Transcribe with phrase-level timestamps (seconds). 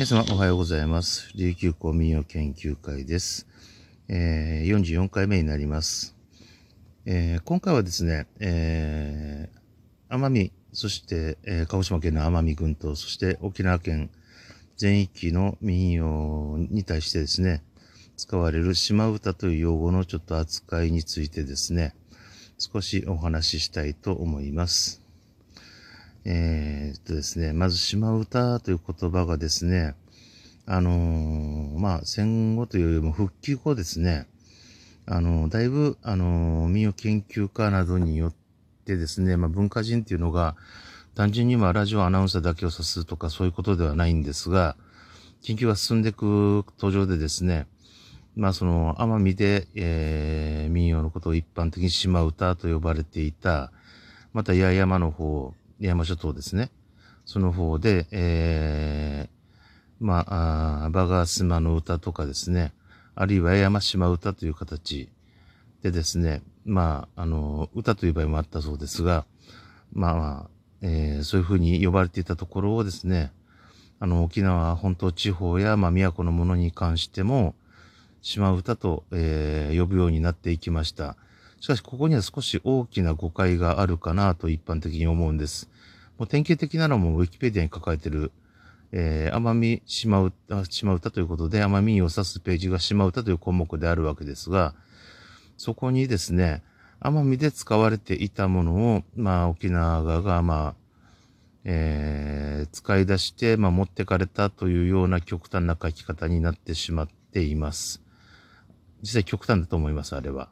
[0.00, 1.30] 皆様おはようございます。
[1.34, 3.46] 琉球公民謡研究会です。
[4.08, 6.16] えー、44回目になります。
[7.04, 14.08] えー、今回はですね、えー、奄美、そして、え、鹿児島県の奄美群島、そして沖縄県
[14.78, 17.62] 全域の民謡に対してですね、
[18.16, 21.94] 使われる島唄という用語のちょっと扱いについてですね、
[22.56, 24.99] 少しお話ししたいと思います。
[26.24, 29.94] えー、っとですね、まず島唄という言葉がですね、
[30.66, 34.26] あのー、まあ、戦後というよりも復帰後ですね、
[35.06, 38.34] あのー、だいぶ、あの民謡研究家などによっ
[38.84, 40.56] てですね、まあ、文化人っていうのが、
[41.14, 44.76] 単純にまあ、ラジオアナウンサーだけを指すとかそういうことではないんですが、
[45.42, 47.66] 研究が進んでいく途上でですね、
[48.36, 53.72] まあその奄美で、えー、民謡のことを一般的に島唄と呼ばれていた、
[54.32, 56.70] また八重山の方、山諸島ですね。
[57.24, 62.72] その方で、えー、まあ、バガースマの歌とかですね、
[63.14, 65.08] あるいは山島歌という形
[65.82, 69.24] でですね、まあ、あの、歌という場合もあったそうですが、
[69.92, 70.50] まあ、
[70.82, 73.32] えー、そういうふうに呼ばれていたところをですね、
[73.98, 77.54] あの、沖縄本島地方や、まあ、宮古のものに関しても、
[78.22, 81.16] 島唄と、えー、呼ぶようになっていきました。
[81.60, 85.68] しかし、ここには少し大きな誤解があるかなと一般的に思うんです。
[86.18, 88.32] もう典型的なのもウィキペディアに書かれている、
[88.92, 94.74] えー、奄美島唄、島唄ということで、奄美を指すページが島唄という項目であるわけですが、
[95.58, 96.62] そこにですね、
[97.00, 100.74] 奄美で使われていたものを、まあ、沖縄側が、まあ、
[101.64, 108.00] えー、使い出して、まあ、持ってかれたというような極端な書き方になってしまっています。
[109.02, 110.48] 実際極端だと思います、あれは。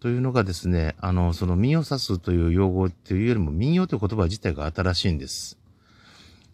[0.00, 5.58] というのがですね、あの、その民謡指すという用語っていうよりも民謡という言葉自体が新しいんです。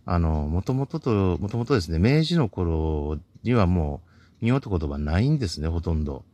[0.06, 4.01] あの、もともとと、もともとですね、明治の頃にはも
[4.41, 6.24] う民謡という言葉ないんですね、ほとんど。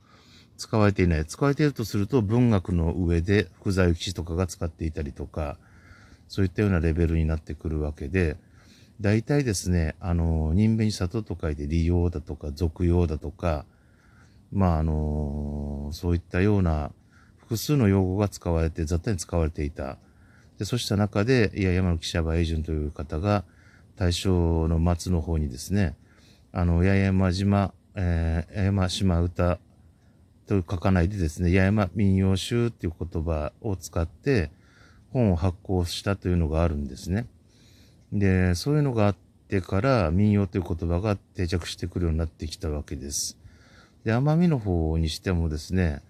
[0.56, 1.24] 使われていない。
[1.24, 5.56] 使われているとすると文学の上で福沢諭吉とかが使っていたりとか、
[6.28, 8.36] そういったようなレベルになってくるわけで、
[9.00, 13.64] 大体ですね、あの、人弁に里と書いて利用だとか、俗用だとか、
[14.52, 16.92] まあ、あの、そういったような
[17.50, 19.98] 複数の用語が使われて、雑多に使われていた。
[20.60, 23.42] で、そうした中で、いや、山の記者場エイジュンという方が、
[23.96, 25.96] 大正の末の方にですね、
[26.52, 29.58] あの、八重山島、えー、八重山島歌
[30.46, 34.52] と書かないでですね、八重山民謡集っていう言葉を使って
[35.12, 37.26] 本を発行したというのがあるんですね。
[38.12, 39.16] で、そういうのがあっ
[39.48, 43.36] てから民謡という言葉が定着してくるようになってきたわけです。
[44.04, 46.02] で、奄美の方にしてもですね、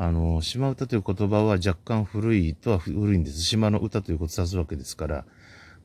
[0.00, 3.40] あの、島唄という言葉は若干古いとは古いんです。
[3.40, 5.24] 島の歌ということを指すわけですから。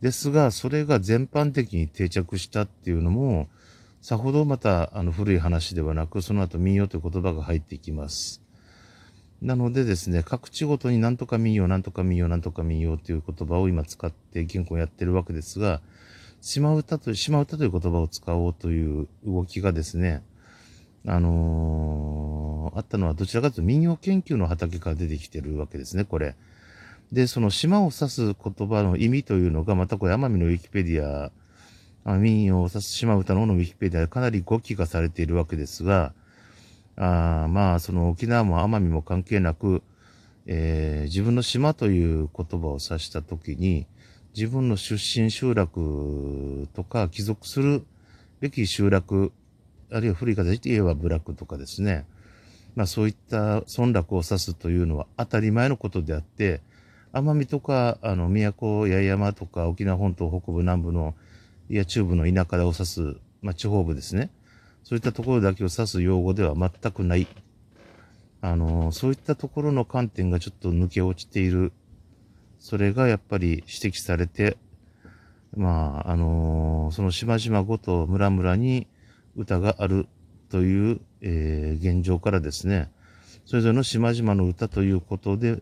[0.02, 3.50] ですが、それが全般的に定着したっていうのも、
[4.02, 8.44] さほどまたあの古い話ではなく、その後民謡という言葉が入ってきます。
[9.42, 15.82] なのでですね、各地ごとになんとか民謡、なんとか民謡、なんとか民謡という言葉を今使って原稿をやってるわけですが、
[16.40, 20.22] 島唄と、島唄という言葉を使おうという動きがですね、
[21.06, 26.36] あのー、あったのはどちらかというと民謡研究の畑から出てきてるわけですね、これ。
[27.12, 31.32] で、その島を指す言葉の意味というのが、またこれ奄美のウィキペディア、
[32.18, 36.14] 民謡を指す島唄の方のウィキペディアでかなり語記化されているわけですが、
[36.96, 39.84] あまあ、その沖縄も奄美も関係なく、
[40.46, 43.88] えー、自分の島という言葉を指したときに、
[44.36, 47.86] 自分の出身集落とか帰属する
[48.40, 49.32] べき集落
[49.94, 52.06] あるいは古い形で言えばブラックとかですね、
[52.76, 56.62] まあそういった村落を指すというのは当たり前のことであって、
[57.14, 61.14] 奄美とか、あの、宮古、八重山とか、沖縄本島北部、南部の、
[61.70, 64.32] いや、中部の田舎を指す、まあ地方部ですね。
[64.84, 67.28] そういったところだけを指す用語では全くない。
[68.42, 71.72] あの、そういったところの観点がちょっと抜け落ちている。
[72.60, 74.58] それがやっぱり指摘されて、
[75.56, 78.88] まあ、あのその島々ごと村々に
[79.36, 80.08] 歌がある
[80.50, 82.92] という、えー、現状からですね、
[83.46, 85.62] それぞれの島々の歌ということで、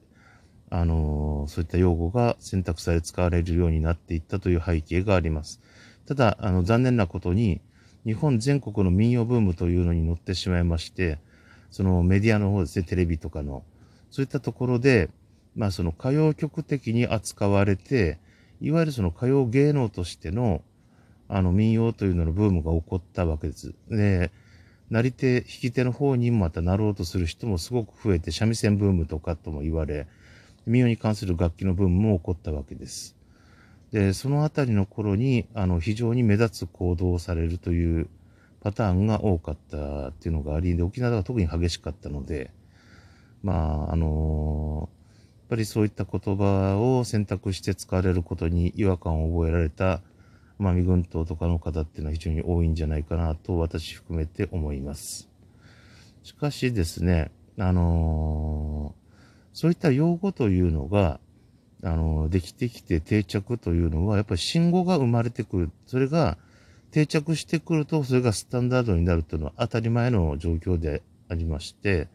[0.69, 5.61] あのー、そういった用語が選択され使われるようになっていったという背景があります。
[6.05, 7.61] ただ、あの、残念なことに、
[8.05, 11.19] 日本全国の民謡ブームというのに乗ってしまいまして、
[11.69, 13.63] そのメディアの方ですね、テレビとかの、
[14.09, 15.09] そういったところで、
[15.55, 18.19] まあその歌謡曲的に扱われて、
[18.59, 20.61] いわゆるその歌謡芸能としての、
[21.33, 23.73] あの民謡というののブームが起こったわけです。
[23.89, 24.31] で、
[24.89, 30.07] なり手、弾き手の方にまたなろうとする人もすごく増えて、三味線ブームとかとも言われ、
[30.65, 33.15] 民謡に関する楽器のブームも起こったわけです。
[33.93, 38.09] で、そのあたりの頃に、あの、非常に目立つ行動をされるという
[38.59, 42.51] パターンが多かったっていうのがあり、で、沖縄が特に激しかったので、
[43.41, 50.01] まあ、あの、やっぱりそういった言葉を選択して使われることに違和感を覚えられた、
[50.61, 55.27] まあ、未軍島とかの方っていうのは非常に多いんじゃないかなと私含めて思います。
[56.21, 61.19] しかしですね、あのー、そういった用語というのが、
[61.83, 65.71] あのー、できてきて定着というのは、やっぱり信号が生まれてくる。
[65.87, 66.37] それが
[66.91, 72.07] 定着してくると、それがスタンダードになるというのは当たり前の状況でありまして、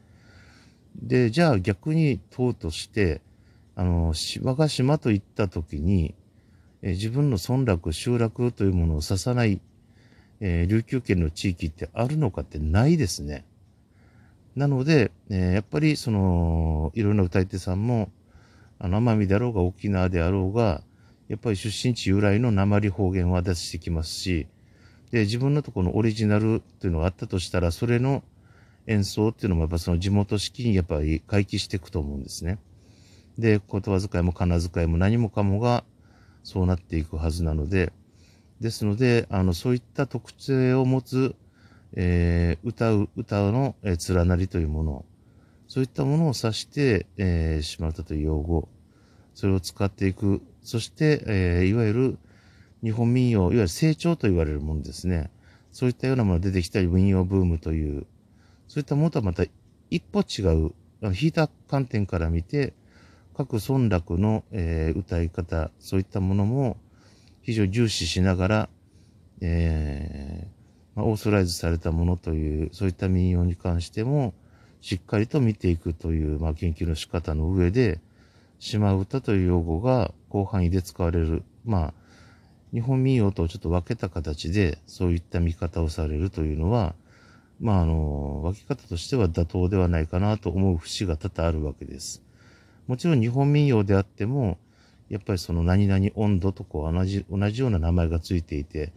[0.94, 3.22] で、じゃあ逆に党として、
[3.74, 6.14] あの、我が島と言ったときに、
[6.86, 9.60] え自分の村落、集落というものを指さない、
[10.38, 13.44] えー、琉球圏の地域ってあるのかってないですね。
[14.54, 18.12] なので、え、やっぱりその、いろんな歌い手さんも、
[18.78, 20.84] あの、奄美であろうが沖縄であろうが、
[21.26, 24.46] やっぱり出身地由来の鉛方言は出してきますし、
[25.10, 28.22] で、自分のところのオリジナルっていうのがあったとしたら、それの
[28.86, 32.60] 演奏っていうのもやっぱその地元式にやっぱり回帰していくと思うんですね。
[33.38, 35.82] で、言葉遣いも仮名遣いも何もかもが
[36.46, 37.92] そうなっていくはずなので、
[38.60, 41.34] ですので、あの、そういった特性を持つ、
[41.94, 45.04] えー、歌う、歌うの、えー、連なりというもの、
[45.66, 48.68] そういったものを指して、えー、しまったという用語、
[49.34, 52.18] それを使っていく、そして、えー、いわゆる
[52.80, 55.32] 日本民謡、いわゆる成長と言われるものですね。
[55.72, 58.06] そういったようなものが出てきたり、民謡ブームという、
[58.68, 59.42] そういったものとはまた
[59.90, 60.72] 一歩違う、
[61.02, 62.72] 引いた観点から見て、
[63.36, 66.78] 各村落の、えー、歌い方、そういったものも
[67.42, 68.68] 非常に重視しながら、
[69.42, 74.32] えー、まあ、オーソライズされたものという、そういった民謡に関しても、
[74.80, 78.00] しっかりと見ていくという、まあ、研究の仕方の上で、
[78.58, 81.42] 島唄という用語が広範囲で使われる。
[81.66, 81.94] まあ、
[82.72, 86.94] 日本民謡とちょっと分けた形で、そういった見方をされるというのは、
[87.60, 92.25] まあ、あの、分け方としては妥当ではないかなと思う節が多々あるわけです。
[92.86, 94.58] もちろん日本民謡であっても、
[95.08, 98.92] やっぱりその何々温度とこう同じ、同じような名前がついていて、例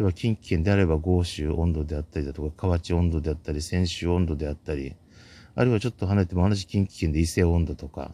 [0.00, 4.94] えば近畿圏であれば豪州温度であったりだとか、河内温度であったり、泉州温度であったり、
[5.54, 8.12] あるいはちょっと離れても同じ近畿圏で伊勢温度とか、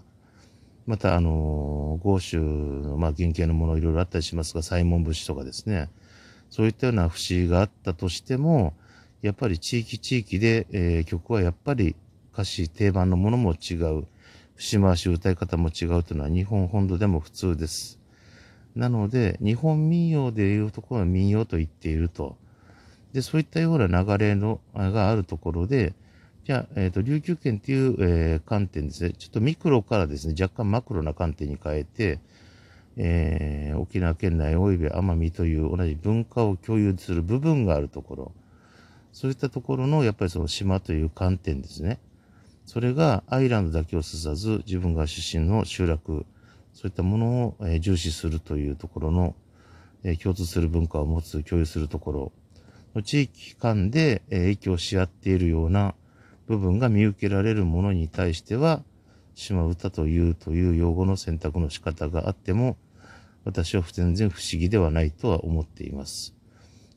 [0.87, 5.91] またあの、豪州のまあ原型のものいろいろあったりしますが、西門節とかですね、
[6.51, 8.73] そういったような節があったとしても、
[9.21, 11.95] やっぱり地域地域で、えー、曲はやっぱり
[12.33, 14.07] 歌詞定番のものも違う。
[14.59, 17.99] 節回し歌い方も違うというのは日本本土でも普通です。
[18.75, 22.37] なので、日本民謡でいうところは民謡と言っていると。
[23.13, 25.95] で、そういったような流れの、があるところで、
[26.45, 29.11] じゃあ、えっ、ー、と、琉球圏っていう、えー、観点ですね。
[29.11, 32.19] ちょっとミクロからですね、若干マクロな観点に変えて、
[32.97, 38.33] えー、沖縄県内及び奄美という同じ文化を共有する部分があるところ、
[39.13, 42.01] そういったところの、やっぱりその島という観点ですね。
[42.69, 46.26] それがアイランドだけをすさず、自分が出身の集落、
[46.75, 49.35] そういったものを、え重視するというところの、
[50.05, 52.32] え共通する文化を持つ、共有するところ
[52.94, 55.94] の、地域間で、え影響し合っているような
[56.47, 58.82] 部分が見受けられるものに対しては、
[59.35, 62.76] 島唄というという用語の選択の仕方があっても、
[63.47, 66.35] 私は全然不思議ではないとは思っています。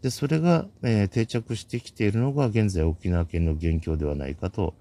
[0.02, 4.74] で、それが、えー、定着してきているのが現在沖縄県の現況ではないかと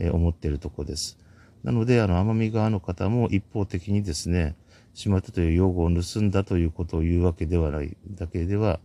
[0.00, 1.18] え思っているところです。
[1.62, 4.56] なので、あの、奄美側の方も一方的にですね、
[4.94, 8.80] 島田という用語を盗んだということを言うわけではないだけでは、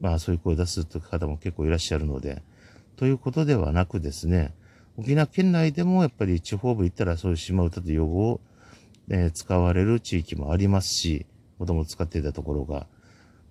[0.00, 2.42] まあそういう声を出すという方も結構いらっしゃるので、
[2.96, 4.52] ということではなくですね、
[4.98, 8.40] 沖縄県内でもやっぱり地方部行ったらそういう島唄という用語を、
[9.08, 11.26] えー、使われる地域もありますし、
[11.58, 12.86] もともと使っていたところが。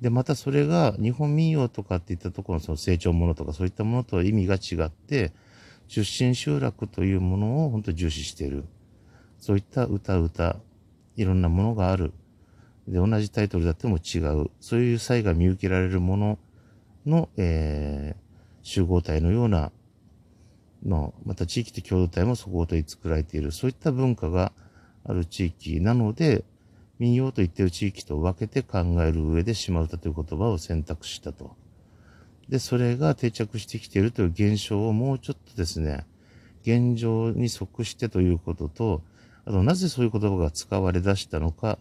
[0.02, 5.34] で、またそれが日本民謡とかっていったところのその成長ものとかそういったものと意味が違って、
[5.90, 8.64] 出身集落というものを本当に重視している。
[9.40, 10.58] そういった歌歌、
[11.16, 12.14] いろんなものがある。
[12.88, 14.52] で、同じタイトルだっても違う。
[14.62, 16.40] そういう際が見受けられるもの
[17.08, 18.20] の、えー、
[18.62, 19.72] 集合体のような
[20.86, 23.52] の、また地域的共同体もそことに作られている。
[23.52, 24.52] そういった文化が
[25.04, 26.46] ある地域なので、
[27.00, 31.56] 民謡と言っている地域と分けて考える上で島唄という言葉を選択したと。
[32.50, 36.06] で、それが定着してきているという現象をもうちょっとですね、
[36.64, 39.02] 現状に即してということと、
[39.46, 41.78] あとなぜそういう言葉が使われ出したのか、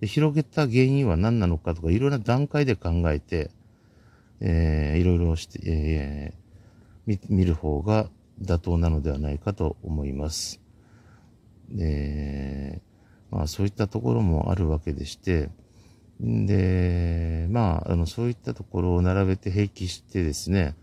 [0.00, 3.50] で広げた原因は何なのかとか、いろいろな段階で考えて、
[4.40, 8.08] えー、いろいろして、えー、見る方が
[8.40, 10.60] 妥当なのではないかと思います。
[11.76, 15.50] えー、まあそういったところもあるわけでして、
[16.20, 20.74] で、まあ、あの、そういったところを並べて併記してですね、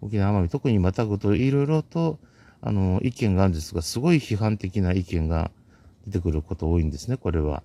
[0.00, 2.18] 沖縄奄美、特にまたぐといろいろと、
[2.60, 5.50] あの、意見があるんですが、すごい批判的な意見が
[6.06, 7.62] 出てくること多いんですね、これは。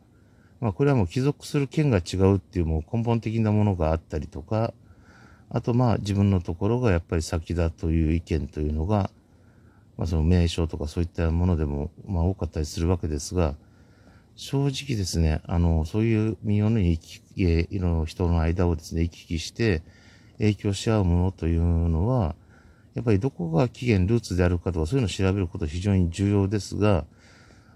[0.62, 4.74] まあ、これはもう帰属する県が違うっていうもう根本的なものがあったりとか、
[5.50, 9.10] あとまあ自分のところがやっぱり先だという意見というのが、
[9.98, 13.56] まあその名称とかそういったものでもまあ多かったりするわけですが、
[14.40, 19.84] 正直ですね、あの、そういう民謡の行き来の人の間をですね、行き来して
[20.38, 22.36] 影響し合うものというのは、
[22.96, 27.04] やっぱりどこが起源、ルーツであるかとかそういうのを調べること非常に重要ですが、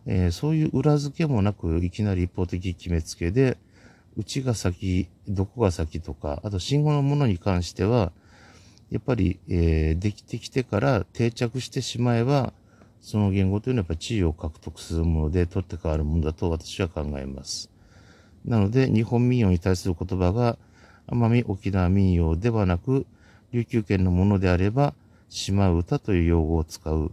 [0.05, 3.58] えー、そういう裏付けもなくいきなり一方的決めつけで、
[4.15, 8.13] うちが先、どこが先とか、あと信号のものに関しては、
[8.89, 12.53] やっぱり、えー、できてきてから定着してしまえば、
[13.03, 17.69] その言語というのはやっぱり地位を獲得するもので取って変わるものだと私は考えます。
[18.45, 20.57] なので、日本民謡に対する言葉が
[21.07, 23.05] 奄美沖縄民謡ではなく、
[23.51, 24.93] 琉球圏のものであれば、
[25.27, 27.12] 島唄という用語を使う。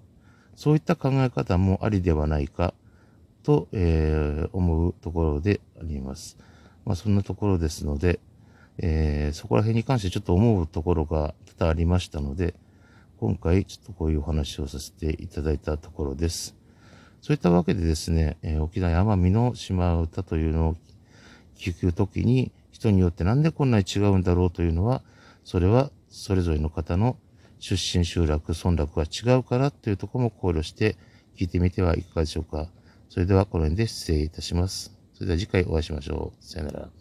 [0.54, 2.72] そういった考え方もありではないか
[3.42, 6.36] と、えー、思うところであります。
[6.84, 8.20] まあ、そんなところですので、
[8.78, 12.54] えー、そこら辺に関してちょっと思うところが多々ありましたので、
[13.20, 16.56] 今回ちょっとこういうお話をさせていただいたところです。
[17.20, 20.76] そういったわけでですね、えー、沖縄奄美の島唄というのを
[21.54, 25.02] 聞くときに、人によってなんでこんなに違うんだろうというのは、
[25.44, 27.18] それはそれぞれの方の
[27.58, 30.96] 出身集落、村落が違うからというところも考慮して
[31.36, 32.68] 聞いてみてはいかがでしょうか。
[33.10, 34.96] それではこの辺で失礼いたします。
[35.12, 36.42] それでは次回お会いしましょう。
[36.42, 36.99] さよなら。